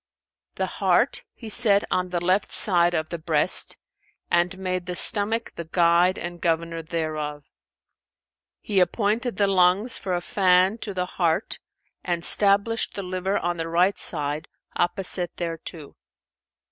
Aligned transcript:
The 0.55 0.65
heart 0.81 1.25
He 1.31 1.47
set 1.47 1.83
on 1.91 2.09
the 2.09 2.19
left 2.19 2.51
side 2.51 2.95
of 2.95 3.09
the 3.09 3.19
breast 3.19 3.77
and 4.31 4.57
made 4.57 4.87
the 4.87 4.95
stomach 4.95 5.53
the 5.55 5.65
guide 5.65 6.17
and 6.17 6.41
governor 6.41 6.81
thereof. 6.81 7.43
He 8.61 8.79
appointed 8.79 9.37
the 9.37 9.45
lungs 9.45 9.99
for 9.99 10.15
a 10.15 10.19
fan 10.21 10.79
to 10.79 10.95
the 10.95 11.05
heart 11.05 11.59
and 12.03 12.25
stablished 12.25 12.95
the 12.95 13.03
liver 13.03 13.37
on 13.37 13.57
the 13.57 13.67
right 13.67 13.99
side, 13.99 14.47
opposite 14.75 15.37
thereto. 15.37 15.95